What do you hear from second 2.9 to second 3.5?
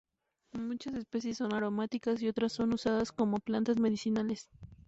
como